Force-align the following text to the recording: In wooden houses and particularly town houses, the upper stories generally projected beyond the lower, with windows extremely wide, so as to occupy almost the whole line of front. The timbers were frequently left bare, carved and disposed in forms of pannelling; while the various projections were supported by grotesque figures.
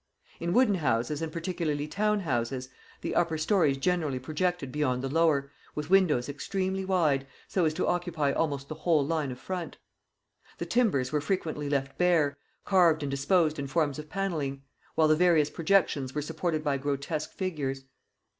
In 0.39 0.51
wooden 0.53 0.73
houses 0.73 1.21
and 1.21 1.31
particularly 1.31 1.87
town 1.87 2.21
houses, 2.21 2.69
the 3.01 3.13
upper 3.13 3.37
stories 3.37 3.77
generally 3.77 4.17
projected 4.17 4.71
beyond 4.71 5.03
the 5.03 5.09
lower, 5.09 5.51
with 5.75 5.91
windows 5.91 6.27
extremely 6.27 6.83
wide, 6.83 7.27
so 7.47 7.65
as 7.65 7.73
to 7.75 7.85
occupy 7.85 8.31
almost 8.31 8.67
the 8.67 8.73
whole 8.73 9.05
line 9.05 9.29
of 9.31 9.37
front. 9.37 9.77
The 10.57 10.65
timbers 10.65 11.11
were 11.11 11.21
frequently 11.21 11.69
left 11.69 11.99
bare, 11.99 12.35
carved 12.65 13.03
and 13.03 13.11
disposed 13.11 13.59
in 13.59 13.67
forms 13.67 13.99
of 13.99 14.09
pannelling; 14.09 14.63
while 14.95 15.07
the 15.07 15.15
various 15.15 15.51
projections 15.51 16.15
were 16.15 16.23
supported 16.23 16.63
by 16.63 16.77
grotesque 16.79 17.33
figures. 17.33 17.83